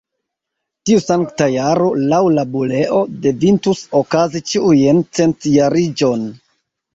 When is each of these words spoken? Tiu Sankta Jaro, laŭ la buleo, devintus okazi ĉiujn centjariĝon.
Tiu 0.89 1.01
Sankta 1.01 1.49
Jaro, 1.55 1.89
laŭ 2.13 2.21
la 2.37 2.45
buleo, 2.55 3.03
devintus 3.27 3.83
okazi 4.01 4.43
ĉiujn 4.53 5.03
centjariĝon. 5.21 6.27